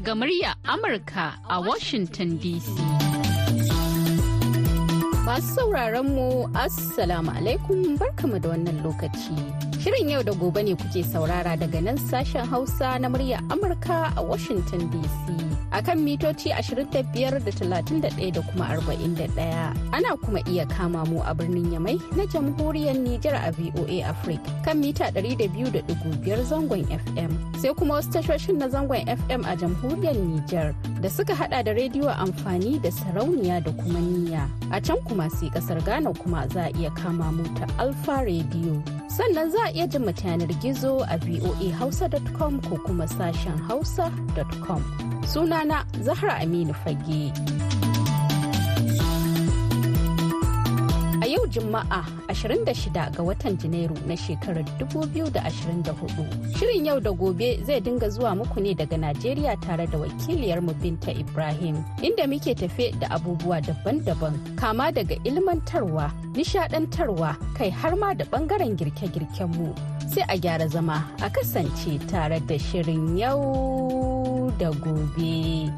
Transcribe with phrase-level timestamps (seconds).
[0.00, 2.64] Daga murya Amurka a Washington DC.
[5.28, 9.69] Masu sauraron mu Assalamu alaikum barkamu da wannan lokaci.
[9.80, 14.22] Shirin yau da gobe ne kuke saurara daga nan sashen Hausa na murya Amurka a
[14.22, 15.40] Washington DC.
[15.72, 19.72] A kan mitoci 25 da 31 da kuma 41.
[19.96, 24.80] Ana kuma iya kama mu a birnin Yamai na jamhuriyar Nijar a VOA Africa kan
[24.84, 27.32] mita 200.5 zangon FM.
[27.56, 32.12] Sai kuma wasu tashoshin na zangon FM a jamhuriyar Nijar da suka hada da rediyo
[32.12, 34.44] amfani da sarauniya da kuma niyya.
[34.72, 38.99] A can kuma sai ƙasar Ghana kuma za a iya kama mu ta Alfa Radio.
[39.10, 44.82] Sannan za a iya jin yanar gizo a voahausa.com ko kuma sashen hausa.com.
[45.26, 47.99] Sunana Zahra Aminu Fage.
[51.50, 56.54] Juma'a 26 ga watan Janairu na shekarar 2024.
[56.56, 61.10] Shirin yau da gobe zai dinga zuwa muku ne daga Najeriya tare da wakiliyarmu Binta
[61.12, 68.24] Ibrahim, inda muke tafe da abubuwa daban-daban, kama daga ilmantarwa, nishadantarwa, kai har ma da
[68.24, 69.74] ɓangaren girke-girkenmu.
[70.10, 75.70] Sai a gyara zama a kasance tare da shirin yau da gobe.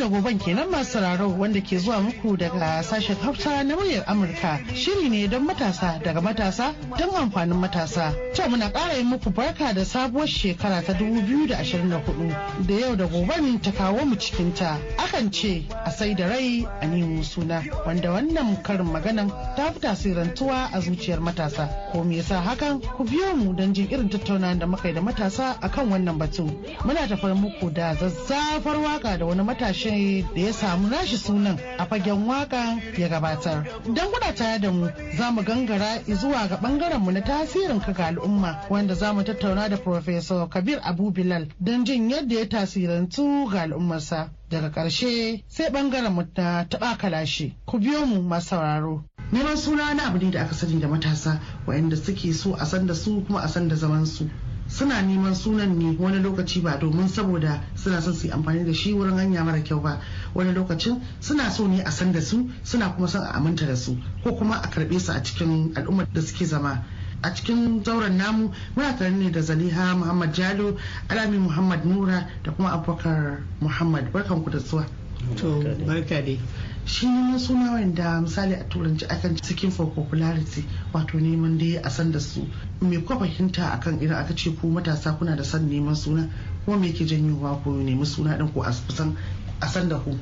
[0.00, 4.58] Da goben kenan masu sauraro wanda ke zuwa muku daga sashen hausa na muryar amurka.
[4.74, 8.14] Shiri ne don matasa daga matasa don amfanin matasa.
[8.34, 13.60] To muna ƙara yin muku barka da sabuwar shekara ta 2024 da yau da goben
[13.60, 18.08] ta kawo mu cikin ta akan ce a sai da rai a nemo suna wanda
[18.08, 21.68] wannan karin maganan ta fi tasirantuwa a zuciyar matasa.
[21.92, 22.80] Ko me yasa hakan?
[22.96, 26.48] Ku biyo mu don jin irin tattaunawa da muka yi da matasa akan wannan batu.
[26.88, 31.86] Muna tafar muku da zazzafar waƙa da wani matashi da ya samu nashi sunan a
[31.86, 33.64] fagen waƙa ya gabatar.
[33.84, 37.92] Don kuna tare da mu za mu gangara zuwa ga ɓangaren mu na tasirin ka
[37.92, 42.46] ga al'umma wanda za mu tattauna da Professor Kabir Abu Bilal don jin yadda ya
[42.46, 44.30] tasirantu ga al'ummarsa.
[44.50, 47.54] Daga ƙarshe sai ɓangaren mu na taɓa kalashi.
[47.66, 49.04] Ku biyo mu masu sauraro.
[49.32, 52.86] Neman suna na abu ne da aka sani da matasa waɗanda suke so a san
[52.86, 54.28] da su kuma a san da zaman su.
[54.70, 58.72] Suna neman sunan ne wani lokaci ba domin saboda suna son su yi amfani da
[58.72, 60.00] shi wurin hanya mara kyau ba.
[60.34, 63.74] Wani lokacin suna so ne a san da su suna kuma son a aminta da
[63.76, 66.84] su ko kuma a karɓe su a cikin al'ummar da suke zama.
[67.22, 70.76] A cikin zauren namu muna tare ne da zaliha muhammad jalo
[71.08, 74.12] alami muhammad nura da kuma abubakar muhammad.
[74.12, 74.86] Barkanku da zuwa.
[75.36, 76.38] To barka dai.
[76.86, 77.06] Shi
[77.38, 82.18] suna wanda misali a turanci akan cikin for popularity wato neman dai a san da
[82.18, 82.46] su.
[82.80, 86.28] Me kuka fahimta akan idan aka ce ku matasa kuna da san neman suna
[86.64, 89.16] kuma me ke janyowa ku nemi suna din ko a san
[89.60, 90.18] a san da ku?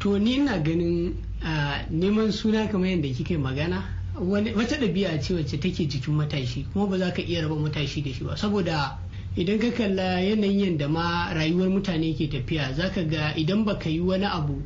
[0.00, 1.16] To ni ina ganin
[1.90, 3.82] neman suna kamar yadda kike magana
[4.20, 8.12] wata ɗabi'a ce wacce take jikin matashi kuma ba za ka iya raba matashi da
[8.12, 8.36] shi ba.
[8.36, 8.98] Saboda
[9.38, 14.00] idan ka kalla yanayin yadda ma rayuwar mutane ke tafiya zaka ga idan baka yi
[14.00, 14.62] wani abu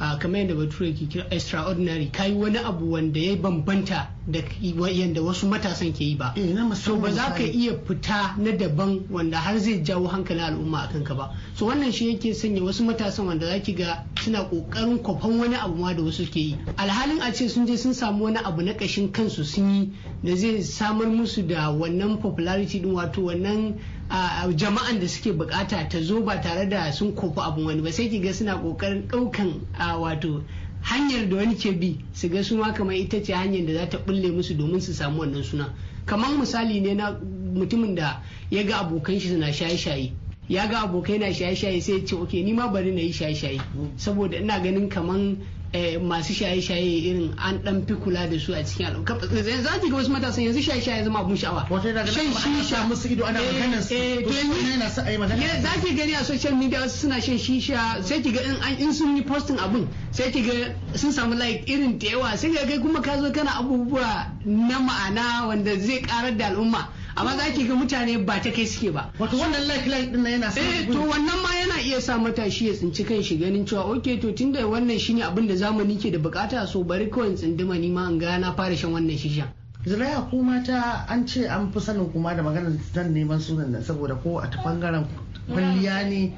[0.00, 5.20] Uh, kamar yadda bature ke kira extraordinary kayi wani abu wanda ya bambanta da yadda
[5.20, 6.32] wasu matasan ke yi ba.
[6.74, 10.92] So ba za ka iya fita na daban wanda har zai jawo hankalin al'umma a
[10.92, 11.36] kanka ba.
[11.54, 15.56] So wannan shi yake sanya wasu matasan wanda za ki ga suna ƙoƙarin kwafan wani
[15.56, 16.56] abu ma da wasu ke yi.
[16.78, 19.92] Alhalin a ce sun je sun samu wani abu na kashin kansu sun yi
[20.24, 23.76] da zai samar musu da wannan popularity din wato wannan
[24.10, 28.08] jama'an da suke buƙata ta zo ba tare da sun kofi abin wani ba sai
[28.08, 29.60] ki ga suna ƙoƙarin ɗaukan
[30.00, 30.42] wato
[30.82, 33.86] hanyar da wani ke bi su ga su ma kamar ita ce hanyar da za
[33.88, 35.72] ta bulle musu domin su samu wannan suna.
[36.06, 37.12] Kamar misali ne na
[37.54, 40.12] mutumin da ya ga abokan shi suna shaye-shaye.
[40.48, 43.60] Ya ga abokai na shaye-shaye sai ya ce ok ni ma bari na yi shaye-shaye.
[43.96, 45.38] Saboda ina ganin kaman
[45.72, 49.62] masu shaye-shaye irin an dan fi kula da su a cikin al'umma.
[49.62, 51.66] Za ki ga wasu matasan yanzu shaye-shaye zama abun sha'awa.
[52.06, 52.86] Shan shisha.
[52.88, 53.94] musu ido ana maganar su.
[53.94, 55.62] to yana sa ayi magana.
[55.62, 58.02] za ki gani a social media wasu suna shan shisha.
[58.02, 58.40] Sai ki ga
[58.78, 62.36] in sun yi posting abun sai ki ga sun samu like irin da yawa.
[62.36, 66.88] Sai ga kai kuma ka zo kana abubuwa na ma'ana wanda zai karar da al'umma.
[67.16, 69.10] Amma za ki ga mutane ba ta kai suke ba.
[69.18, 72.74] Wato wannan like din yana sa eh to wannan ma yana iya sa matashi ya
[72.74, 76.18] tsinci kan shi ganin cewa okay to tunda wannan shine abin da zamani ke da
[76.18, 79.48] buƙata so bari kawai tsinduma ni ma in ga na fara shan wannan shisha.
[79.86, 83.82] Zulaiha ku mata an ce an fi sanin kuma da maganar zan neman sunan nan
[83.82, 85.06] saboda ko a ta ɓangaren
[85.48, 86.34] kwalliya ne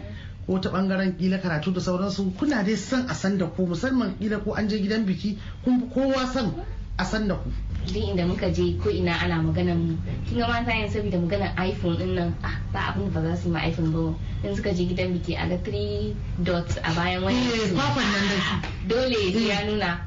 [0.47, 2.33] ko ta ɓangaren kila karatu da sauransu.
[2.39, 5.91] Kuna dai san a san da ku musamman kila ko an je gidan biki kun
[5.91, 6.55] kowa san
[6.97, 7.51] a san da ku.
[7.87, 9.95] Duk inda muka je ko ina ana maganan mu.
[10.29, 13.37] Kin ga mata yin saboda maganar iphone ɗin nan ah ba abin da ba za
[13.37, 14.15] su yi ma iphone ba.
[14.47, 16.15] In suka je gidan biki a ga 3
[16.45, 17.75] dots a bayan wani Eh,
[18.89, 19.19] dole
[19.49, 20.01] ya nuna.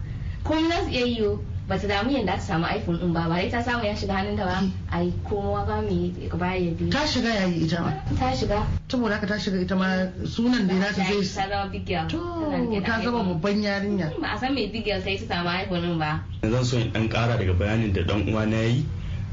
[0.43, 3.41] Kuma za su iya yiwu ba ta damu yadda ta samu iphone din ba ba
[3.49, 4.61] ta samu ya shiga hannunta ba.
[4.91, 7.91] Ai kowa ba mai baya ya biyu ta shiga yayi ita ma.
[8.19, 8.61] Ta shiga.
[8.87, 12.07] Saboda haka ta shiga ita ma sunan da za ta ta zai zama big girl.
[12.07, 12.19] To
[12.51, 13.41] da ta zama iPhone.
[13.41, 14.07] babban yarinya.
[14.21, 16.21] Ba a san mai big girl sai ta samu iphone din ba.
[16.45, 18.85] Zan so in dan kara daga bayanin da dan uwa na yi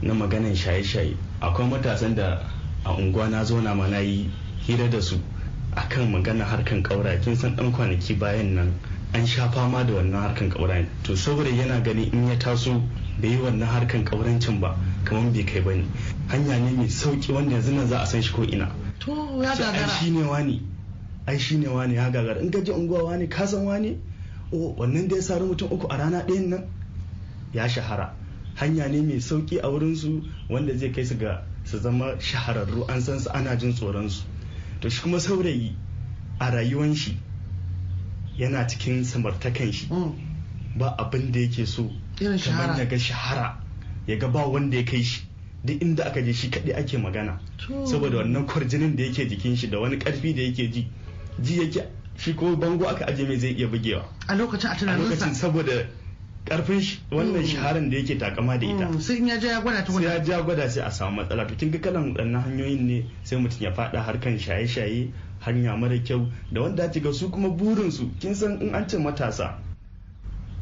[0.02, 1.16] na maganan shaye-shaye.
[1.40, 2.40] Akwai matasan da
[2.84, 4.30] a unguwa na zauna ma na yi
[4.66, 5.20] hira da su
[5.76, 8.68] akan maganar harkan kaura kin san dan kwanaki bayan nan
[9.14, 12.80] an sha fama da wannan harkan kaura to saboda yana gani in ya taso
[13.20, 15.84] bai yi wannan harkan kaurancin ba kamar bai kai ba ne.
[16.28, 18.72] Hanya ne mai sauƙi wanda yanzu nan za a san shi ko ina.
[19.00, 19.12] To
[19.42, 19.88] ya ai gagara.
[19.88, 20.62] shi ne wani
[21.26, 22.40] ai shi ne wani ya gagara.
[22.40, 23.98] In gaji unguwa wani ka san wani
[24.52, 26.64] o wannan da ya sari mutum uku a rana ɗayan nan?
[27.52, 28.14] Ya shahara.
[28.56, 32.88] Hanya ne mai sauƙi a wurin su wanda zai kai su ga su zama shahararru
[32.88, 34.22] an san su ana jin tsoron su
[34.80, 35.74] to shi kuma saurayi
[36.40, 37.16] a rayuwan shi
[38.38, 39.86] yana cikin samartakan shi.
[39.90, 40.32] Mm.
[40.76, 41.90] ba abin da yake so.
[42.18, 43.56] Kamar ya ga shahara.
[44.06, 45.22] Ya ga ba wanda ya kai shi.
[45.64, 47.38] Duk inda aka je shi kaɗai ake magana.
[47.84, 50.88] Saboda wannan kwarjinin da yake jikin shi da wani ƙarfi da yake ji.
[51.42, 51.86] Ji yake
[52.16, 54.04] shi ko bango aka aje mai zai iya bugewa.
[54.28, 55.34] A lokacin a tunaninsa.
[55.34, 55.86] Saboda
[56.44, 58.88] ƙarfin shi wannan shaharan da yake takama da ita.
[58.88, 60.90] Mm, sai in ya je ya gwada ta sai ya wani ja gwada sai a
[60.90, 61.46] samu matsala.
[61.48, 65.98] To kin ga kalan waɗannan hanyoyin ne sai mutum ya faɗa harkan shaye-shaye hanya mara
[65.98, 68.10] kyau da wanda ga su kuma burinsu.
[68.20, 69.54] Kin san in an ce matasa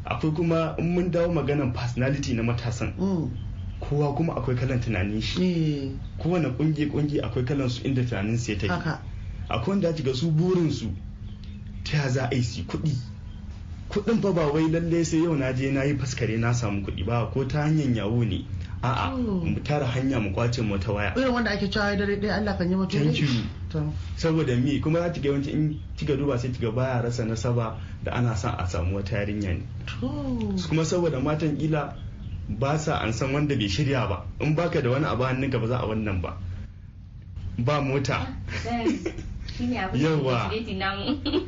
[0.04, 2.92] akwai kuma in mun dawo maganan personality na matasan.
[2.98, 3.30] Mm.
[3.80, 5.42] kowa kuma akwai kalan tunanin shi.
[5.42, 5.90] Eh,
[6.22, 8.68] kowane kungi kungi akwai kalan su inda tunanin su ya tafi.
[8.68, 9.00] Haka.
[9.48, 10.92] Akwai wanda ga su burinsu
[11.84, 12.92] ta ya za a yi su kuɗi?
[13.90, 17.04] Kuɗin fa ba wai lalle sai yau na je na yi faskare na samu kuɗi
[17.06, 18.44] ba ko ta hanyar yawo ne.
[18.82, 19.44] A'a Oh.
[19.44, 21.12] mu tara hanya mu ƙwace mu ta waya.
[21.16, 23.28] Irin wanda ake cewa dare ɗaya Allah kan yi mutum Thank you.
[24.16, 27.76] Saboda mi kuma za ki ga yawanci in kika duba sai kiga baya rasa nasaba
[28.02, 29.62] da ana son a samu wata yarinya ne.
[30.00, 30.08] To.
[30.68, 31.92] Kuma saboda matan kila
[32.48, 34.24] ba sa an san wanda bai shirya ba.
[34.40, 36.38] In baka da wani abu hannunka ba za a wannan ba.
[37.58, 38.26] Ba mota.
[39.60, 40.52] Shi ne abin da Yawa.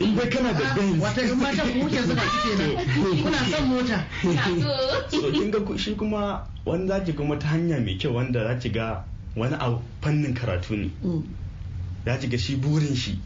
[0.01, 1.03] in dai kana da benz.
[1.03, 3.23] wata in zuba kike nan.
[3.23, 4.05] Kuna son mota.
[4.25, 5.21] Na so.
[5.21, 8.59] So kin ga shi kuma wani za ki kuma ta hanya mai kyau wanda za
[8.61, 9.05] ki ga
[9.37, 10.91] wani a fannin karatu ne.
[11.05, 11.23] Mm.
[12.05, 13.19] za ki ga shi burin shi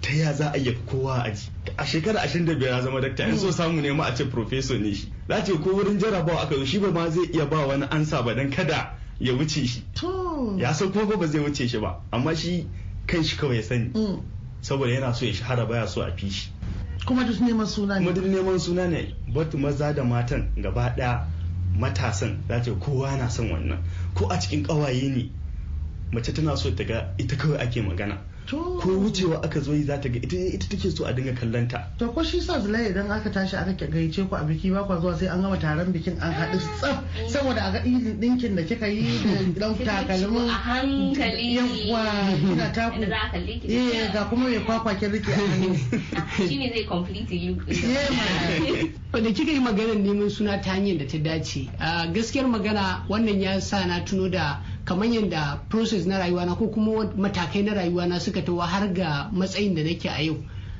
[0.00, 1.48] ta ya za a yi kowa a ji.
[1.78, 4.92] A shekara 25 ya zama dakta in so samu ne ma a ce professor ne
[4.94, 5.12] shi.
[5.28, 7.86] Za ki ga ko wurin jarabawa aka zo shi ba ma zai iya ba wani
[7.90, 9.82] ansa ba dan kada ya wuce shi.
[9.94, 10.56] To.
[10.58, 12.00] Ya san kuma ba zai wuce shi ba.
[12.12, 12.66] Amma shi
[13.08, 13.90] kan shi kawai ya sani.
[13.94, 14.20] Mm.
[14.60, 16.50] saboda yana so ya shahara baya so a fi shi.
[17.06, 19.14] Kuma duk neman suna kuma ne duk neman suna ne.
[19.34, 21.24] Batu maza da matan gaba ɗaya
[21.78, 23.78] matasan za ta kowa na son wannan.
[24.14, 25.30] Ko a cikin kawaye ne
[26.12, 28.18] mace tana so ta ga ita kawai ake magana.
[28.56, 31.68] Ko wucewa aka zo yi za ta ga ita ita take so a dinga kallon
[31.68, 34.84] ta to ko shi sa zulai idan aka tashi aka gayyace ku a biki ba
[34.84, 37.04] kwa zuwa sai an gama taron bikin an haɗu tsaf.
[37.28, 39.04] Saboda a ga irin ɗinkin da kika yi
[39.54, 41.56] da dan takalmin a hankali.
[41.56, 42.04] Yawwa
[42.40, 43.02] kina taku.
[43.68, 45.76] eh ga kuma mai kwakwa kin riƙe a hannu.
[46.48, 47.56] Shi ne zai complete you.
[47.68, 51.68] Eh ma da kika yi maganar neman suna ta hanyar da ta dace.
[51.80, 56.68] A gaskiyar magana wannan ya sa na tuno da kamar yadda process na rayuwana ko
[56.72, 60.36] kuma matakai na rayuwana suka tawa har ga matsayin da nake a yau.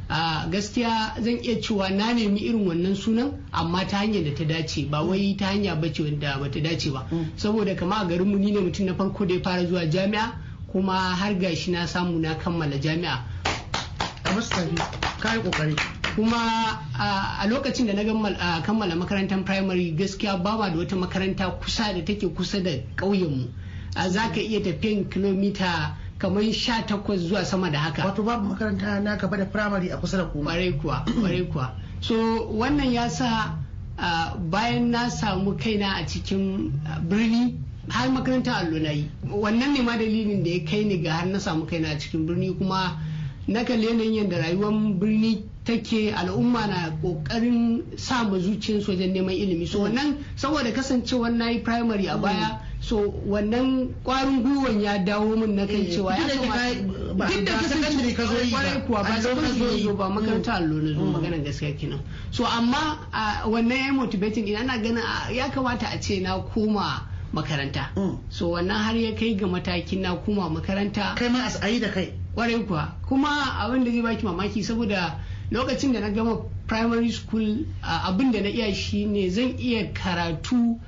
[0.08, 4.44] A gaskiya zan iya cewa na nemi irin wannan sunan amma ta hanyar da ta
[4.44, 4.88] dace.
[4.88, 7.04] Ba wai ta hanya bace wanda bata dace ba.
[7.36, 10.32] Saboda kama a garinmu ni ne mutum na farko da ya fara zuwa jami'a
[10.72, 13.20] kuma har gashi na samu na kammala jami'a.
[15.20, 15.76] Kai ƙoƙari
[16.16, 22.00] kuma a lokacin da na kammala makarantar primary gaskiya ba da wata makaranta kusa da
[22.00, 23.67] take kusa da ƙauyenmu.
[23.95, 28.04] Za ka iya tafiyan kilomita kamar sha takwas zuwa sama da haka.
[28.04, 31.73] Wato babu makaranta na gaba da firamare a kusa da kuma ƙwarai kuwa ƙwarai kuwa.
[32.00, 32.14] So
[32.52, 33.59] wannan ya sa
[33.99, 37.54] ah, bayan na samu kaina a cikin ah, birni
[37.88, 39.11] har makarantar allo na yi.
[39.26, 42.26] Wannan ne ma dalilin da ya kai ni ga har na samu kaina a cikin
[42.26, 42.99] birni kuma
[43.47, 46.12] na kalli yanayin yadda rayuwar birni take.
[46.14, 49.66] Al'umma na ƙoƙarin sa ma zuciyarsu wajen neman ilimi.
[49.68, 55.37] So wannan saboda kasancewar na yi primary a baya so wannan kwarin gwiwan ya dawo
[55.37, 58.50] min na kan Eh, cewa ya kamata ba- duk da ba secondary ka zo yi
[58.50, 58.58] ba.
[58.58, 61.75] ƙwarai kuwa ba Allo ka zo na zo ba makaranta allo na zo maganan gaskiya
[61.78, 62.00] kenan.
[62.30, 65.02] So amma a wannan ya motivating ina ana ganin
[65.35, 67.02] ya kamata a ce na koma
[67.35, 67.90] makaranta.
[67.97, 68.18] Mm.
[68.30, 71.16] so wannan har ya kai ga matakin na koma makaranta.
[71.16, 72.12] Kai ma a yi da kai.
[72.35, 72.94] Kwarai kuwa.
[73.08, 75.18] Kuma abin da zai baki mamaki saboda
[75.50, 80.78] lokacin da na gama primary school abin da na iya shi ne zan iya karatu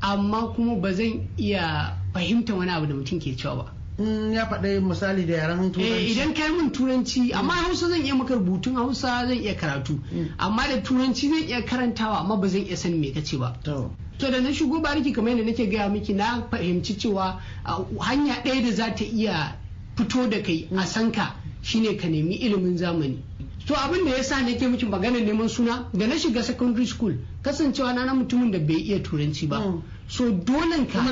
[0.00, 3.72] amma kuma ba zan iya fahimta wani abu da mutum ke cewa ba.
[3.98, 6.12] In ya faɗa misali da yaren Eh, turanci.
[6.14, 9.98] idan kai min turanci amma hausa zan iya maka rubutun hausa zan iya karatu.
[10.38, 13.58] Amma da turanci zan iya karantawa amma ba zan iya sanin me kace ba.
[13.64, 13.90] To.
[14.18, 17.40] Da na shigo bariki kamar yadda nake gaya miki na fahimci cewa
[18.00, 19.56] hanya ɗaya da za ta iya
[19.96, 23.18] fito da kai a sanka shine ka nemi ilimin zamani.
[23.68, 27.92] To abin da yasa nake miki maganar neman suna da na shiga secondary school kasancewa
[27.94, 29.60] na na mutumin da bai iya turanci ba.
[29.60, 29.82] Mm.
[30.08, 31.04] so dole ka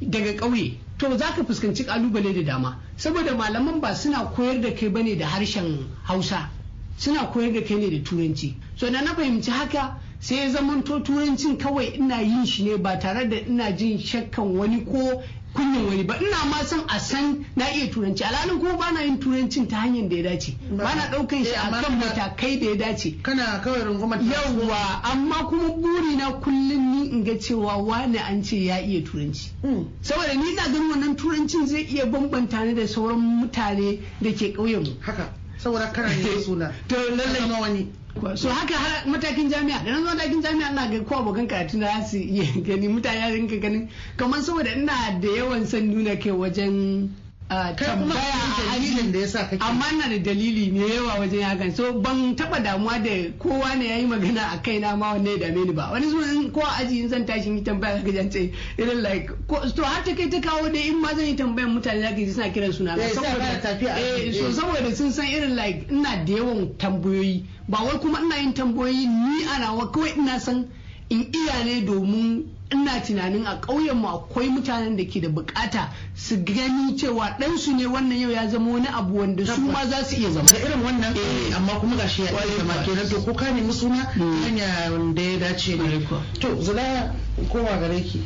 [0.00, 0.74] daga ƙauye.
[0.98, 2.76] To za ka fuskanci ƙalubale da dama.
[2.96, 6.48] Saboda malaman ba suna koyar da kai ba ne da harshen hausa.
[6.96, 8.54] Suna koyar da kai ne da turanci.
[8.76, 12.96] So da na fahimci haka sai ya zamanto turancin kawai ina yin shi ne ba
[12.98, 15.22] tare da ina jin shakkan wani ko
[15.54, 16.14] kunyan wani ba.
[16.20, 18.22] Ina ma son a san na iya turanci.
[18.22, 20.54] Alhalin kuma ba na yin turancin ta hanyar da ya dace.
[20.70, 20.94] Ba.
[20.94, 23.16] Na ɗaukan shi Eh, a kan matakai da ya dace.
[23.22, 28.56] kana kawai rungumar yawwa amma kuma burina kullum ni in ga cewa wani an ce
[28.62, 29.50] ya iya turanci.
[29.64, 29.88] Mm.
[30.02, 34.52] saboda ni na ganin wannan turancin zai iya bambanta ni da sauran mutane da ke
[34.54, 35.32] ƙauyen mu haka.
[35.58, 36.72] Saboda kana neman suna.
[36.88, 37.60] To lallai.
[37.60, 37.86] Wani.
[38.34, 39.84] So haka har matakin jami'a.
[39.84, 43.32] Da na zo matakin jami'a ina ga ko abokan karatu na su iya gani mutane
[43.34, 43.88] rinka ganin.
[44.16, 47.10] Kamar saboda ina da yawan son nuna kai wajen
[47.50, 49.58] kai dalilin da yasa kake?
[49.60, 53.88] amma ina da dalili ne yawa wajen hakan so ban taba damuwa da kowa ne
[53.88, 55.90] yayi magana a kaina ma wanne ya dame ni ba.
[55.92, 59.30] Wani zuwa ko aji in zan tashi yi tambaya zaka ji an ce irin like
[59.48, 62.16] ko to har ta kai ta kawo dai in ma zan yi tambayan mutane zaka
[62.16, 63.02] ji suna kiran suna na.
[63.02, 64.52] Eh, sai a fara tafiya a ciki, so eh.
[64.52, 67.44] saboda sun san irin like ina da yawan tambayoyi.
[67.68, 70.68] Ba wai kuma ina yin tambayoyi ni ana wa kawai ina san
[71.10, 75.88] in iya ne domin ina tunanin a ƙauyen mu akwai mutanen da ke da buƙata
[76.14, 80.04] su gani cewa ɗansu ne wannan yau ya zama wani abu wanda su ma za
[80.04, 80.46] su iya zama.
[80.48, 81.14] Da irin wannan?
[81.16, 81.54] Eh.
[81.56, 83.08] amma kuma gashi ya iya zama kenan.
[83.08, 84.04] To ko ka nemi suna?
[84.14, 86.06] Hanya da ya dace ne.
[86.40, 87.14] To zula
[87.50, 88.22] kowa gare ki.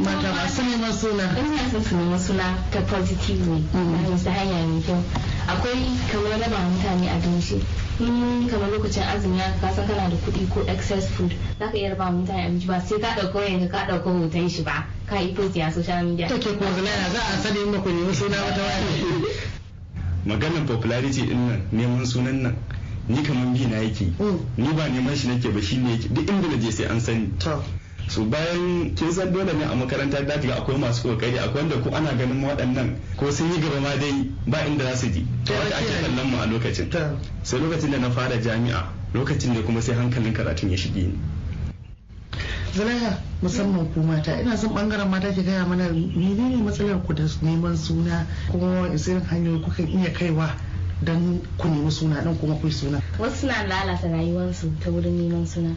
[0.00, 1.24] Mata ba- masu neman suna.
[1.38, 3.62] Ina son su nemi suna ta positive way.
[3.74, 5.02] Na ta hanya mai kyau.
[5.46, 7.60] Akwai kamar raba mutane abinci.
[8.00, 11.76] In kamar lokacin azumi ya ka san kana da kuɗi ko excess food za ka
[11.76, 14.86] iya raba mutane abinci ba sai ka ɗauko yanka ka ɗauko hoton shi ba.
[15.06, 16.28] Ka yi post a social media.
[16.28, 19.24] To ke kuma zula za a sani in ba ku nemi suna wata wani
[20.26, 22.56] maganar popularity ɗin nan neman sunan nan
[23.08, 24.08] ni kamar bi na yake.
[24.18, 24.38] Mm.
[24.56, 26.08] ni ba neman shi nake ba shi ne yake.
[26.08, 27.28] Duk inda na je sai an sani.
[28.08, 31.76] So bayan kin san dole ne a makaranta da ga akwai masu ƙoƙari akwai wanda
[31.80, 35.26] ko ana ganin waɗannan ko sun yi gaba ma dai ba inda za su ji
[35.44, 36.90] to haka ake kallon mu a lokacin.
[37.42, 38.84] Sai lokacin da na fara jami'a
[39.14, 41.18] lokacin da kuma sai hankalin karatun ya shige ni.
[42.74, 47.22] Zulaiha musamman ku mata ina son ɓangaren mata ke gaya mana menene matsalar ku da
[47.42, 50.50] neman suna kuma irin hanyoyi kuka iya kaiwa
[51.02, 53.00] don ku nemi suna don kuma ku yi suna?
[53.18, 55.70] Wasu suna lalata rayuwarsu ta wurin neman suna.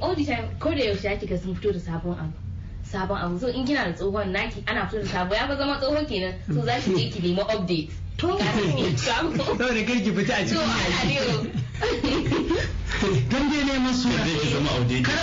[0.00, 2.32] All the time ko da yaushe ake ga sun fito da sabon abu.
[2.84, 3.38] Sabon abu.
[3.38, 5.34] So in kina da tsohon naki ana fito da sabo.
[5.34, 6.34] Ya fa zama tsohon kenan.
[6.52, 7.90] So za ki je ki nemi update.
[8.18, 8.36] To.
[8.38, 9.30] Ga ne sabo.
[9.44, 11.52] saboda kar ki fita a So, cikin
[13.00, 15.14] don dai neman suna kar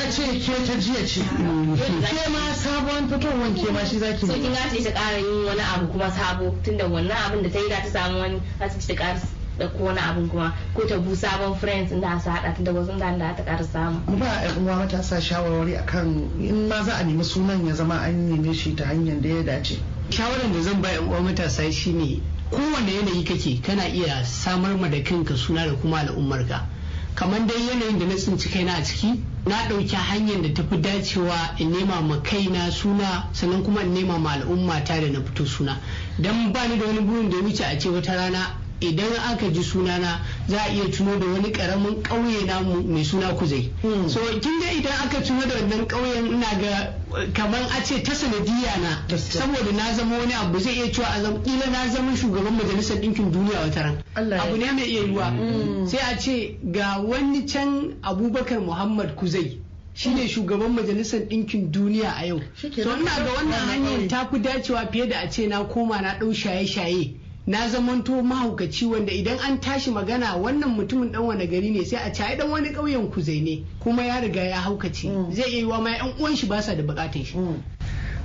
[0.00, 1.20] a ce ke ta jiya ce.
[1.20, 5.60] Ke ma sabon fitowar ke ma shi zaki so kin ga ta ƙara yin wani
[5.60, 8.78] abu kuma sabo tunda wannan abin da ta yi da ta samu wani za ta
[8.80, 9.20] ci ta ƙara
[9.58, 12.98] da ko wani abin kuma ko ta bu sabon friends inda su haɗa tunda wasu
[12.98, 14.00] da da ta ƙara samu.
[14.06, 17.94] Mu ba yan uwa matasa shawarwari akan in ma za a nemi sunan ya zama
[18.00, 19.78] an neme shi ta hanyar da ya dace.
[20.10, 24.88] Shawarar da zan ba yan uwa matasa shine kowane yanayi kake kana iya samar ma
[24.88, 26.66] da kanka suna da kuma al'ummarka.
[27.14, 31.60] Kamar dai yanayin da na tsinci kaina a ciki na ɗauki hanyar da tafi dacewa
[31.60, 35.44] in nema ma kaina suna sannan kuma in nema ma al'umma ta da na fito
[35.46, 35.76] suna.
[36.18, 39.48] Dan ba ni da wani burin da ya wuce a ce wata rana idan aka
[39.50, 43.70] ji sunana za a iya tuno da wani ƙaramin ƙauye namu mai suna kuzai.
[43.82, 44.08] Hmm.
[44.08, 46.94] so kin ga idan aka tuno da wannan ƙauyen ina ga
[47.34, 49.16] kamar a ce ta sanadiyya na.
[49.16, 52.96] Saboda na zama wani abu zai iya cewa a zama kila na zama shugaban majalisar
[53.00, 54.02] ɗinkin duniya wata ran.
[54.40, 55.86] Abu ne mai iya yiwa Mm.
[55.88, 59.58] sai a ce ga wani can abubakar muhammad kuzai.
[59.94, 62.40] Shine shugaban majalisar ɗinkin duniya a yau.
[62.60, 63.00] Kenan.
[63.00, 64.08] ina ga wannan hanyar.
[64.08, 67.14] ta fi dacewa fiye da a ce na koma na ɗau shaye-shaye.
[67.46, 71.98] Na zamanto mahaukaci wanda idan an tashi magana wannan mutumin dan wani gari ne sai
[72.06, 75.32] a ci dan wani ƙauyen kuzai ne kuma ya riga ya haukace Mm.
[75.34, 77.62] zai iya yiwa ma yan uwan shi ba sa da bukatun shi Mm.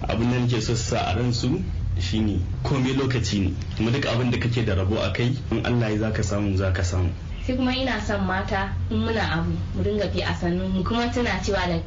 [0.08, 1.62] abin da nake so su sa a ransu
[2.00, 5.90] shine komai lokaci ne kuma duk abin da kake da rabo a kai in Allah
[5.90, 7.10] ya zaka samu zaka samu
[7.48, 11.10] sai kuma ina son mata in muna abu mu ringa fi a sannu mu kuma
[11.10, 11.82] tana cewa da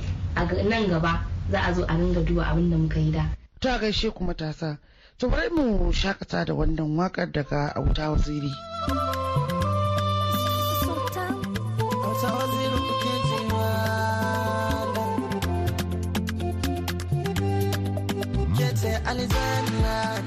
[0.66, 4.10] nan gaba za a zo a ringa duba abin da muka yi da ta gaishe
[4.10, 4.78] ku matasa
[5.20, 8.50] to bari mu shakata da wannan waƙar daga auta waziri.
[19.10, 20.22] Aljanna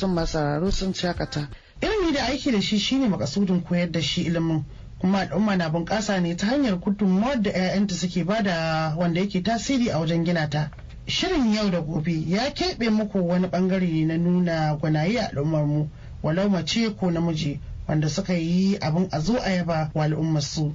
[0.00, 1.48] fatan masu sauraro sun shakata.
[1.80, 4.64] Ilimi da aiki da shi shine makasudin koyar da shi ilimin.
[4.98, 9.42] Kuma al'umma na bunƙasa ne ta hanyar gudunmawar da 'ya'yanta suke ba da wanda yake
[9.42, 10.70] tasiri a wajen gina ta.
[11.06, 15.88] Shirin yau da gobe ya keɓe muku wani ɓangare na nuna gwanaye al'ummar mu
[16.22, 20.72] walau mace ko namiji wanda suka yi abin a zo a yaba wa al'ummar su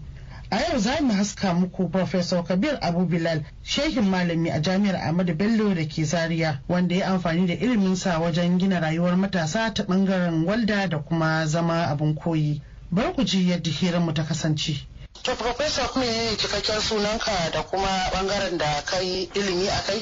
[0.52, 5.34] a yau za mu haska muku Professor Kabir Abu Bilal shehin malami a jami'ar Ahmadu
[5.36, 10.46] Bello da ke Zaria wanda ya amfani da iliminsa wajen gina rayuwar matasa ta ɓangaren
[10.46, 12.62] walda da kuma zama abin koyi.
[12.92, 14.86] Bar ku ji yadda hiranmu ta kasance.
[15.24, 20.02] To Professor kuma ne cikakken sunanka da kuma ɓangaren da kai ilimi a kai?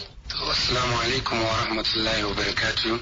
[0.51, 2.99] Assalamu alaikum wa rahmatullahi wa barakatu.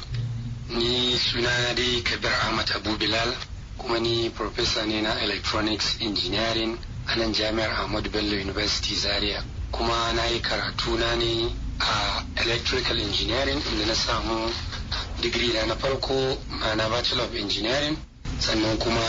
[0.69, 3.33] Ni sunana dai Kabir Ahmad Abu Bilal
[3.77, 9.43] kuma ni Professor ne na Electronics Engineering a nan jami'ar Ahmadu Bello University Zaria.
[9.71, 14.51] Kuma na yi karatu na ne a electrical engineering inda na samu
[15.21, 16.37] digiri na na farko
[16.77, 17.97] na bachelor of engineering.
[18.39, 19.01] Sannan kuma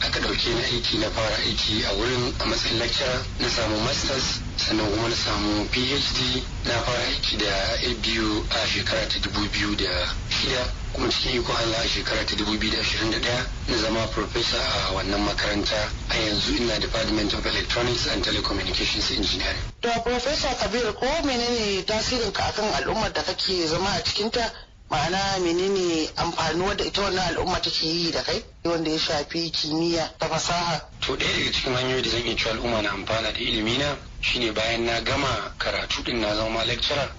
[0.00, 3.20] aka ɗauke ni aiki na fara aiki a wurin a matsayin lecturer.
[3.40, 7.52] Na samu masters sannan kuma na samu phd na fara aiki da
[7.90, 12.34] abu a shekara ta dubu biyu da shida kuma cikin iko Allah a shekara ta
[12.36, 15.90] dubu biyu da ashirin da ɗaya na zama professor a wannan makaranta.
[16.10, 19.62] A yanzu ina department of electronics and telecommunications engineering.
[19.80, 24.67] Da Professor Kabir ko menene tasirin ka akan al'ummar da kake zama a cikinta?
[24.90, 28.42] Ma'ana menene amfanuwar da ita wannan al'umma take yi da kai?
[28.64, 30.80] Wanda ya shafi kimiyya da fasaha.
[31.00, 33.96] To ɗaya daga cikin hanyoyi da zan iya cewa al'umma na amfana da ilimi na
[34.20, 37.10] shine bayan na gama karatu din na zama lecturer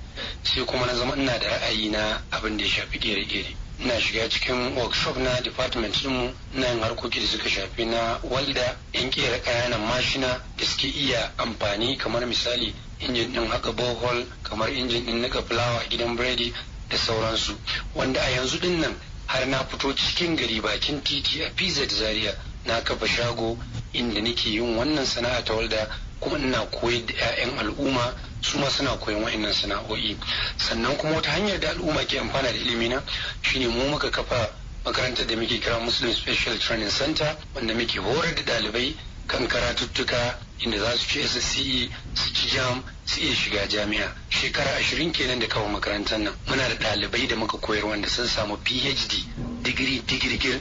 [0.44, 4.30] sai kuma na zama ina da ra'ayi na abin da ya shafi kere-kere ina shiga
[4.30, 9.38] cikin workshop na department ɗinmu ina yin harkoki da suka shafi na walda yan kera
[9.42, 15.22] ƙananan mashina da suke iya amfani kamar misali injin ɗin haka bohol kamar injin ɗin
[15.22, 16.54] nika fulawa gidan biredi
[16.90, 17.56] da sauransu.
[17.96, 18.96] Wanda a yanzu ɗin nan
[19.28, 23.58] har na fito cikin gari bakin titi a pz zaria na kafa shago
[23.94, 25.88] inda nake yin wannan sana'a ta walda
[26.20, 30.18] kuma ina koyar da 'ya'yan al'umma su ma suna koyon wa'annan sana'o'i.
[30.58, 33.04] Sannan kuma wata hanyar da al'umma ke amfana da ilimina
[33.42, 34.50] shine mu muka kafa
[34.86, 38.96] makarantar da muke kira muslim special training center wanda muke horar da ɗalibai
[39.28, 44.14] kan karatuttuka inda za su ci SSCE su ci jam su iya shiga jami'a.
[44.30, 46.34] Shekara ashirin kenan da kawo makarantar nan.
[46.48, 49.24] Muna da ɗalibai da muka koyar wanda sun samu PhD
[49.64, 50.60] digiri digirgir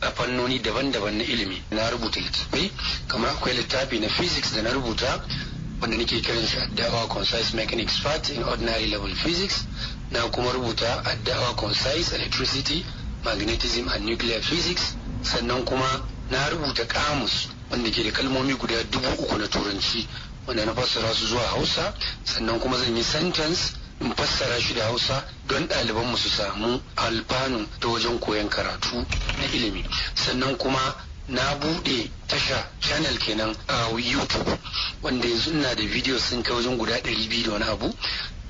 [0.00, 1.62] a fannoni daban-daban na ilimi.
[1.70, 2.70] Na rubuta littattafai
[3.08, 5.24] kamar akwai littafi na physics da na rubuta
[5.80, 9.66] wanda nake kiran shi addawa concise mechanics part in ordinary level physics.
[10.10, 12.84] Na kuma rubuta addawa concise electricity
[13.24, 14.94] magnetism and nuclear physics.
[15.22, 17.48] Sannan kuma na rubuta kamus.
[17.70, 20.06] Wanda ke da kalmomi guda dubu uku na turanci
[20.46, 24.84] wanda na fassara su zuwa hausa sannan kuma zan yi sentence in fassara shi da
[24.84, 28.96] hausa don ɗalibanmu su samu alfanu ta wajen koyon karatu
[29.38, 29.84] na ilimi.
[30.14, 30.94] Sannan kuma
[31.28, 34.58] na buɗe tasha channel kenan a youtube
[35.02, 37.94] wanda yanzu ina da video sun kai wajen guda ɗari biyu da wani abu.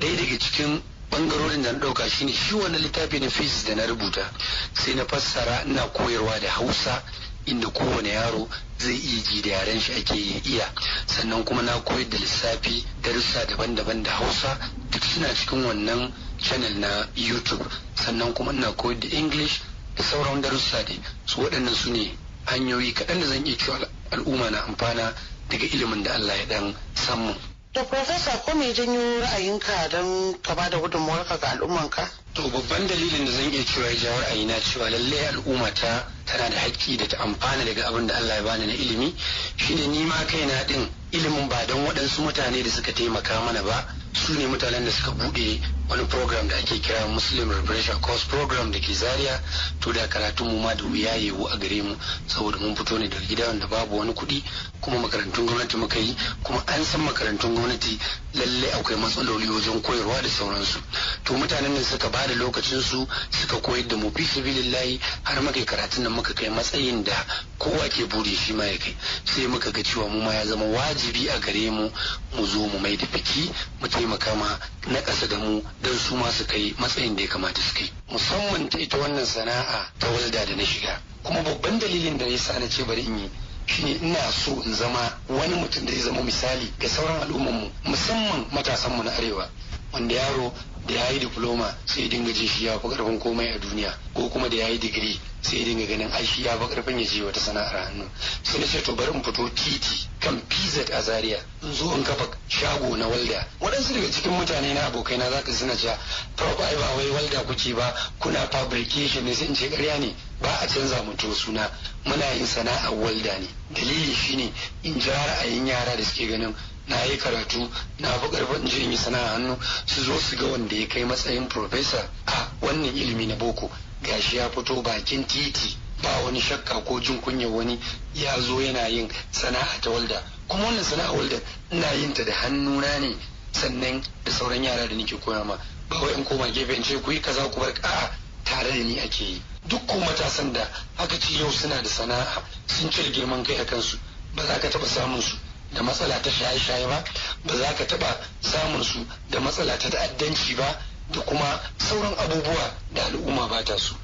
[0.01, 3.87] Ɗaya daga cikin ɓangarorin da na ɗauka shine shi wannan littafi na physics da na
[3.87, 4.31] rubuta
[4.73, 7.03] sai na fassara ina koyarwa da hausa
[7.47, 8.49] inda kowane yaro
[8.79, 10.73] zai iya ji da yaren shi ake iya.
[11.07, 14.59] Sannan kuma na koyar da lissafi darussa daban-daban da hausa
[14.91, 17.65] duk suna cikin wannan channel na youtube.
[17.95, 19.61] Sannan kuma ina koyar da english
[19.97, 21.01] da sauran darussa dai.
[21.27, 23.79] Su waɗannan su ne hanyoyi kaɗan da zan iya cewa
[24.11, 25.15] al'umma na amfana
[25.49, 27.35] daga ilimin da allah ya ɗan samu.
[27.73, 32.03] To Profesa ko me janyo ra'ayinka don ka ba da gudunmawarka ga al'ummanka?
[32.35, 36.49] To babban dalilin da zan iya cewa ya jawo ra'ayina cewa lallai al'umma ta tana
[36.51, 39.15] da haƙƙi da ta amfana daga abin da Allah ya bani na ilimi
[39.57, 43.85] shine ni ma kaina din ilimin ba don waɗansu mutane da suka taimaka mana ba
[44.13, 48.71] su ne mutanen da suka buɗe wani program da ake kira Muslim Reparation Course Program
[48.71, 49.41] da ke Zaria.
[49.81, 51.97] To da karatun mu ma da wuya yewu a gare mu
[52.29, 54.43] saboda mun fito ne daga gida wanda babu wani kuɗi
[54.81, 56.15] kuma makarantun gwamnati muka yi
[56.45, 57.99] kuma an san makarantun gwamnati
[58.35, 60.79] lalle akwai matsaloli wajen koyarwa da sauransu.
[61.25, 64.11] To mutanen nan suka ba da lokacin su suka koyar da mu.
[64.15, 67.13] Fi sabilillahi har muka karatun nan muka kai matsayin da
[67.59, 68.97] kowa ke buri shi ma ya kai.
[69.25, 71.91] Sai muka ga cewa mu ma ya zama wajibi a gare mu
[72.37, 76.15] mu zo mu mai da biki mu taimaka ma na ƙasa da mu don su
[76.17, 77.91] ma su kai matsayin da ya kamata su kai.
[78.11, 81.01] Musamman ta ita wannan sana'a ta walda da na shiga.
[81.23, 83.31] Kuma babban dalilin da ya sa na ce bari in yi
[83.67, 88.47] shine ina so in zama wani mutum da zai zama misali ga sauran al'ummarmu musamman
[88.53, 89.49] matasanmu na arewa.
[89.93, 90.53] Wanda yaro
[90.87, 94.29] da ya yi diploma sai dinga jin shi ya fi ƙarfin komai a duniya ko
[94.29, 97.23] kuma da ya yi digiri sai dinga ganin ai shi ya fi ƙarfin ya je
[97.23, 98.09] wata sana'ar hannu.
[98.43, 102.03] Sai na ce to bari in fito titi kan PZ a Zaria in zo in
[102.03, 103.47] kafa shago na walda.
[103.61, 105.97] Waɗansu daga cikin mutane na abokai na zaka suna cewa
[106.37, 110.15] prof ai ba wai walda kuke ba kuna fabrication ne sai in ce ƙarya ne
[110.41, 111.71] ba a canza mutu suna
[112.05, 113.49] muna yin sana'ar walda ne.
[113.73, 116.55] Dalili shine in ja ra'ayin yara da suke ganin
[116.91, 119.57] na yi karatu na fi ƙarfin je in yi sana'a hannu.
[119.87, 123.71] Su zo su ga wanda ya kai matsayin professor a wannan ilimi na boko.
[124.03, 127.79] Gashi ya fito bakin titi ba wani shakka ko jin kunya wani
[128.15, 130.21] ya zo yana yin sana'a ta walda.
[130.49, 133.15] Kuma wannan sana'a walda ina yin ta da hannuna ne
[133.53, 135.57] sannan da sauran yara da nake koya ma.
[135.89, 138.11] Ba wai in koma gefe in ce ku yi kaza ku bar a'a
[138.45, 139.43] tare da ni ake yi.
[139.69, 140.67] Duk ko matasan da
[140.99, 143.97] aka ce yau suna da sana'a sun cire girman kai a kansu
[144.35, 145.37] ba za ka taɓa samun su.
[145.73, 147.05] Da matsala ta shaye-shaye ba
[147.45, 150.79] ba za ka taɓa samun su da matsala ta ta'addanci ba
[151.11, 153.95] da kuma sauran abubuwa da al'umma ba ta su.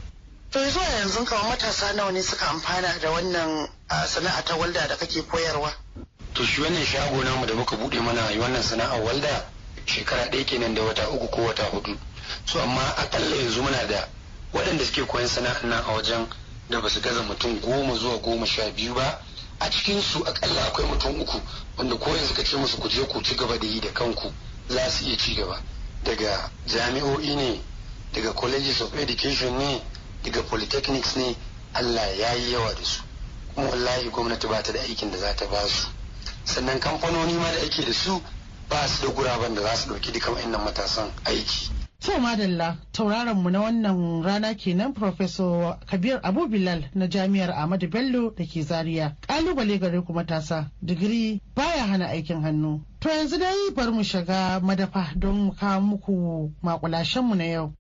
[0.51, 3.69] To zuwa yanzu kamar matasa nawa ne suka amfana da wannan
[4.07, 5.73] sana'a ta walda da kake koyarwa?
[6.35, 9.45] To shi wannan shago namu da muka buɗe mana yi wannan sana'ar walda
[9.87, 11.97] shekara ɗaya kenan da wata uku ko wata huɗu.
[12.47, 14.09] So amma akalla yanzu muna da
[14.53, 16.27] waɗanda suke koyan sana'ar nan a wajen
[16.71, 19.21] da ba su gaza mutum goma zuwa goma sha biyu ba
[19.61, 21.41] a cikin su akalla akwai mutum uku
[21.77, 24.33] wanda ko yanzu ka ce musu ku je ku ci gaba da yi da kanku
[24.69, 25.61] za su iya ci gaba.
[26.05, 27.61] Daga jami'o'i ne
[28.13, 29.83] daga colleges of education ne
[30.23, 31.35] daga polytechnics ne
[31.73, 33.03] Allah ya yi yawa da su.
[33.55, 35.89] Kuma wallahi gwamnati ba ta da aikin da za ta ba su.
[36.45, 38.21] Sannan kamfanoni ma da ake da su
[38.69, 41.71] ba su da guraben da za su ɗauki duka wa'annan matasan aiki.
[42.01, 47.89] To madalla tauraron mu na wannan rana kenan Professor Kabir Abu Bilal na Jami'ar Ahmadu
[47.91, 49.17] Bello da ke Zaria.
[49.27, 52.81] Kalubale gare ku matasa, digiri baya hana aikin hannu.
[53.01, 57.73] To yanzu dai bari mu shiga madafa don mu kawo muku makulashen mu na yau.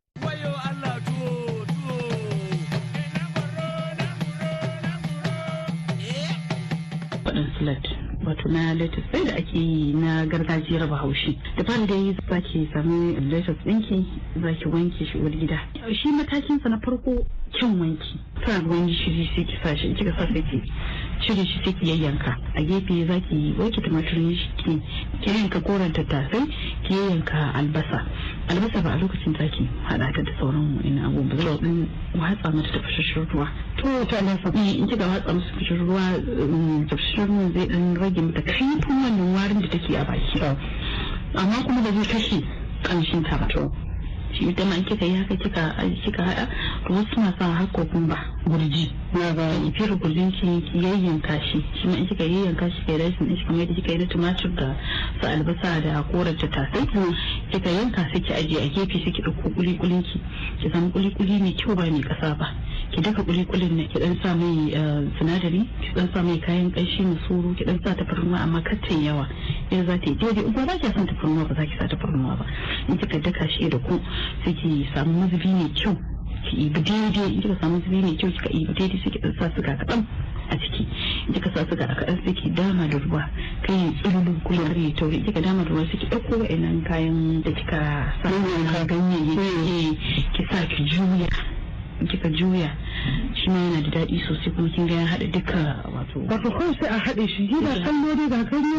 [8.26, 11.38] Wato na lettuce da ake yi na gargajiyar bahaushe.
[11.56, 14.04] Da fara da yi za ki sami lettuce ɗinki
[14.42, 15.58] za ki wanke shi wani gida.
[15.92, 19.94] Shi matakin sa na farko kyan wanki sa ruwan gishiri sai ki sa shi.
[19.94, 20.58] Kika sa sai ki
[21.22, 22.36] cire shi sai ki yayyanka.
[22.54, 24.82] A gefe za ki wanke tumatirin shi ki
[25.22, 26.42] ki yanka koren tattasai
[26.84, 28.04] ki yayyanka albasa.
[28.48, 31.66] Albasa ba a lokacin za ki haɗa ta da sauran wani abubuwa ba.
[31.66, 31.88] Zai
[32.20, 33.48] watsa mata tafashashen ruwa.
[33.78, 36.04] To ta albasa in kika watsa masa tafashashen ruwa
[36.88, 40.40] tafashashen ruwa zai dan rage mata kaifin wannan warin da take a baki.
[41.34, 42.42] Amma kuma ba zai kashe
[42.82, 43.85] kanshin ta ba
[44.36, 46.48] shi ita ma kika yi haka kika kika hada
[46.86, 47.66] to wasu na sa har
[48.06, 48.92] ba gurji.
[49.12, 51.64] Na ga fira gurjin ki yayyanka shi.
[51.80, 54.76] Shi ma kika yayyanka shi kai rashin shi kamar yadda kika yi da tumatur da
[55.20, 56.86] su albasa da koren tattasai
[57.50, 60.20] kika yanka sai ki ajiye a gefe sai ki ɗauko kuli kulin ki.
[60.60, 62.52] Ki samu kuli kuli mai kyau ba mai kasa ba.
[62.92, 64.70] Ki daka kuli kulin ne ki dan sa mai
[65.18, 69.02] sinadari ki dan sa mai kayan kanshi na suru ki dan sa tafarnuwa amma kattan
[69.02, 69.26] yawa.
[69.70, 72.36] Yanzu za ta yi daidai ba za ki san tafarnuwa ba za ki sa tafarnuwa
[72.38, 72.44] ba.
[72.88, 74.00] In kika daka shi da ku
[74.44, 75.96] sai ki samu mazubi mai kyau
[76.46, 77.32] ki ibi daidai.
[77.34, 80.06] In kika samu mazubi mai kyau kika ibi daidai sai ki dan sa suga kaɗan
[80.48, 80.86] a ciki.
[81.26, 83.22] In kika sa suga a kaɗan sai ki dama da ruwa
[83.66, 87.42] kai ya tsululu kuma ya tauri kika dama da ruwa sai ki ɗauko wa'annan kayan
[87.42, 87.80] da kika
[88.22, 89.98] sa ka ganyayyaki
[90.32, 91.55] ki sa ki juya.
[92.04, 92.70] Kika juya
[93.34, 95.60] shi ma yana da daɗi sosai kuma kin ga ya haɗa duka
[95.94, 98.78] wato wato kawai sai a haɗe shi yana kallo dai ga kallo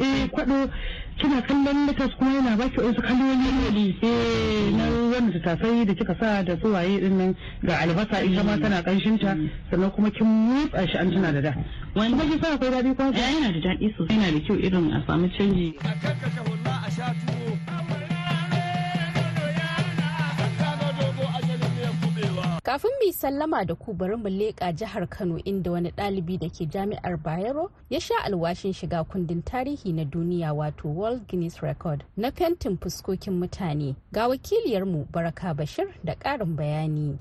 [0.00, 0.70] eh kwado
[1.18, 6.16] kina kallon latas kuma yana baki wasu kaloli eh na wanda ta tasai da kika
[6.18, 9.36] sa da tsuwaye ɗin nan ga albasa ita ma tana kanshin ta
[9.70, 11.52] sannan kuma kin motsa shi an tana da da.
[11.94, 14.16] Wani ba ki sa akwai daɗi kwa yana da daɗi sosai.
[14.16, 15.74] Yana da kyau irin a samu canji.
[22.74, 26.66] Kafin mu sallama da ku bari mu leƙa jihar Kano inda wani ɗalibi da ke
[26.66, 32.30] jami'ar Bayero ya sha alwashin shiga kundin tarihi na duniya wato World Guinness Record na
[32.32, 33.94] fentin fuskokin mutane.
[34.12, 37.16] Ga wakiliyarmu Baraka Bashir da ƙarin bayani.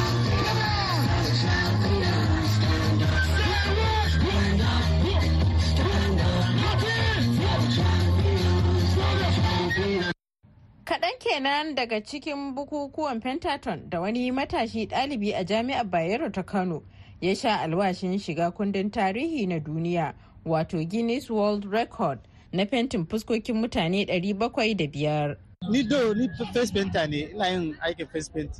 [10.86, 16.84] Kaɗan kenan daga cikin bukukuwan Pentaton da wani matashi ɗalibi a jami'ar Bayero ta Kano
[17.22, 20.13] ya sha alwashin shiga kundin tarihi na duniya
[20.46, 22.19] wato Guinness World Record
[22.52, 25.38] na fentin fuskokin mutane 705.
[25.69, 28.52] Ni do ni face painter ne ina yin aikin face paint.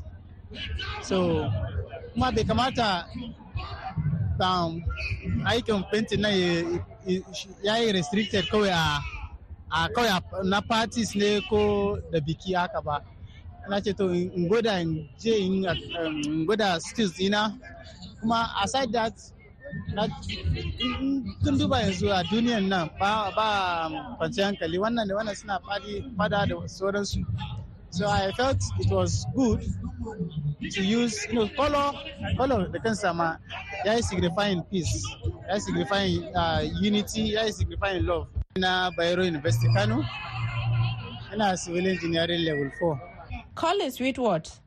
[1.02, 1.50] So,
[2.14, 3.06] kuma bai kamata
[4.40, 4.82] um,
[5.46, 9.02] aikin painting na ya yi restricted kawai a
[9.74, 13.02] a kawai na parties ne ko da biki haka ba.
[13.70, 17.58] Na ce to in gwada in je in gwada skills dina.
[18.22, 19.14] Kuma aside that
[19.94, 20.08] na
[21.44, 23.32] tun duba yanzu a duniyan nan ba
[24.20, 24.78] kwanciyar hankali.
[24.78, 25.60] Wannan da wannan suna
[26.18, 27.26] fada da sauransu.
[27.90, 29.62] So i felt it was good
[30.72, 31.92] to use you know color
[32.38, 33.38] color da kansa ma
[33.86, 35.04] ya yi signifying peace
[35.48, 38.28] ya yi signifying uh, unity ya yi signifying love.
[38.56, 40.06] Na bayero university kano.
[41.34, 43.00] Ina civil engineering level 4
[43.56, 44.60] collins whitworth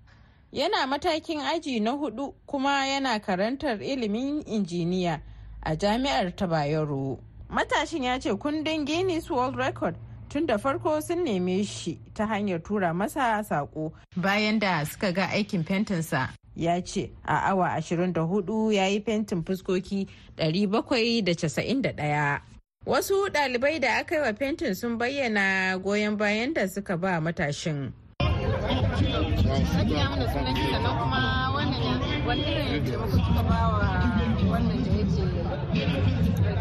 [0.52, 5.20] yana matakin aji na huɗu kuma yana karantar ilimin injiniya
[5.62, 7.18] a jami'ar ta bayero.
[7.50, 9.96] Matashin ya ce kundin guinness world record
[10.28, 15.26] tun da farko sun neme shi ta hanyar tura masa sako bayan da suka ga
[15.28, 16.28] aikin fentinsa.
[16.56, 22.40] Ya ce a awa 24 ya yi fentin fuskoki 791
[22.86, 27.92] wasu ɗalibai da aka yi wa fentin sun bayyana goyon bayan da suka ba matashin.
[29.76, 29.96] Yake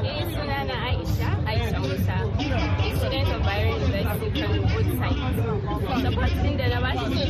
[0.04, 0.36] Eh
[6.58, 7.26] da na ba shi ne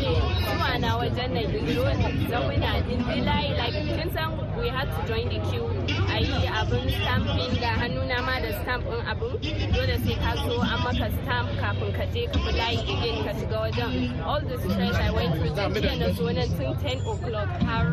[0.45, 5.27] zuwa na wajen na zo zauna din layi like kin san we had to join
[5.29, 5.67] the queue.
[6.15, 9.33] A yi abin stamping ga hannuna ma da stamp din abin.
[9.73, 13.57] Dole sai ka so an maka stamp kafin ka je ka layi again ka shiga
[13.63, 14.21] wajen.
[14.25, 17.85] All the stress I went through zan jiya na zo nan tun 10 o'clock har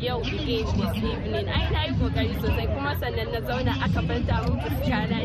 [0.00, 1.48] yau again this evening.
[1.48, 5.18] Ai na yi ƙoƙari sosai kuma sannan na zauna aka banta mun fuska na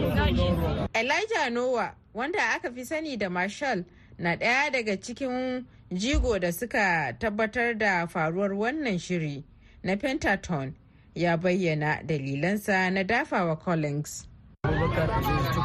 [0.96, 3.84] Elijah Noah wanda aka fi sani da Marshall
[4.18, 9.44] na ɗaya daga cikin jigo da suka tabbatar da faruwar wannan shiri
[9.84, 10.74] na Pentaton
[11.16, 14.28] ya bayyana dalilansa na dafawa Collins.
[14.64, 15.58] abubakar aziz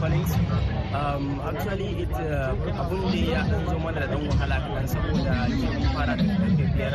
[0.00, 0.32] collins
[0.94, 2.10] um, actually it
[2.80, 6.24] abun da ya zo mana da dan wahala kaɗan saboda mun fara da
[6.76, 6.92] biyar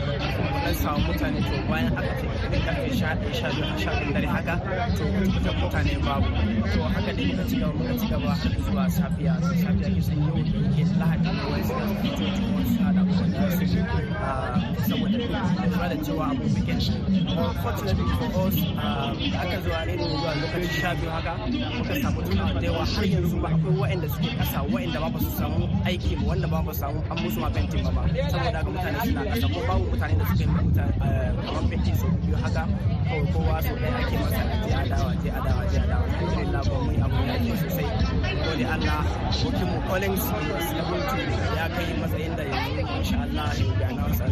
[0.64, 4.14] dan samu mutane to bayan aka ce daga ƙarfe sha ɗaya sha biyu sha biyu
[4.14, 4.56] dare haka
[4.98, 6.28] to mutum mutane babu.
[6.74, 9.34] To haka dai muka ci gaba muka ci gaba har zuwa safiya.
[9.42, 10.38] Sai safiya ke san yau
[10.76, 13.66] ke lahadi wani suka fito wasu suna da da su
[14.88, 15.18] saboda
[15.72, 16.84] lura da cewa abu weekend
[17.32, 18.58] unfortunately for us
[19.32, 21.32] da aka zo a rediyo zuwa lokacin sha biyu haka
[21.78, 22.86] muka samu tunawa da yawa.
[22.92, 26.60] Har yanzu ba akwai wa'anda suke kasa wa'anda ba su samu aiki ba wanda ba
[26.74, 29.86] su samu an musu ma fentin ba ba saboda ga mutane suna kasa ko babu
[29.92, 30.94] mutane da suke mutane
[31.46, 32.64] kamar fenti su biyu haka
[33.08, 36.92] kawai kowa so ɗaya ake masa je adawa je adawa je adawa alhamdulillah ba mu
[36.92, 37.88] yi abu ya ke sosai.
[38.44, 39.00] Gode Allah
[39.32, 44.26] wakil mu level 2 ya kai matsayin da yanzu insha Allah ya ga na wasa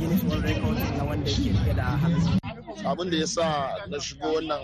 [0.00, 2.40] Guinness World Record na wanda yake da hannu
[2.90, 3.46] abin da ya sa
[3.90, 4.62] na shigo wannan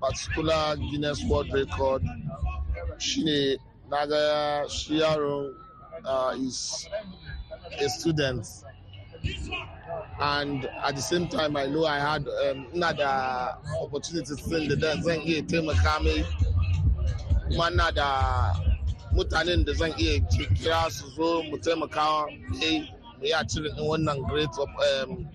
[0.00, 2.02] particular guinness world record
[2.98, 3.56] shine
[3.90, 5.52] na ga shi yaron
[6.40, 6.88] is
[7.80, 8.46] a student.
[10.20, 12.26] And at the same time i know i had
[12.74, 16.24] ina da opportunities din da zan iya taimaka mai
[17.48, 18.52] kuma na da
[19.14, 20.20] mutanen da zan iya
[20.54, 25.28] kira su zo mu taimaka mai mu yi a cire wannan great um,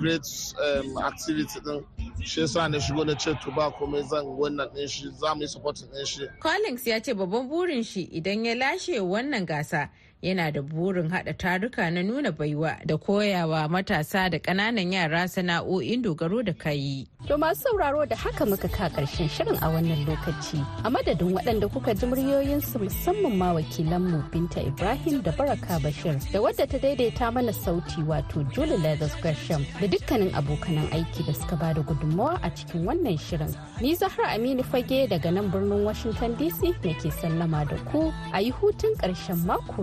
[0.00, 0.26] great
[0.60, 1.84] um, activity din.
[2.24, 5.42] Shi yasa na shigo na ce to ba komai zan wannan din shi za mu
[5.42, 6.26] yi supporting din shi.
[6.40, 9.88] Collins ya ce babban burin shi idan ya lashe wannan gasa
[10.24, 16.02] yana da burin hada taruka na nuna baiwa da koyawa matasa da ƙananan yara sana'o'in
[16.02, 17.06] dogaro da kayi.
[17.28, 20.64] To masu sauraro da haka muka ka ƙarshen shirin a wannan lokaci.
[20.84, 26.40] A madadin waɗanda kuka ji muryoyinsu musamman ma wakilanmu Binta Ibrahim da Baraka Bashir da
[26.40, 31.56] wadda ta daidaita mana sauti wato Julie Leathers Gresham da dukkanin abokanan aiki da suka
[31.56, 33.54] ba da gudunmawa a cikin wannan shirin.
[33.80, 38.50] Ni Zahra Aminu Fage daga nan birnin Washington DC nake sallama da ku a yi
[38.52, 39.82] hutun ƙarshen mako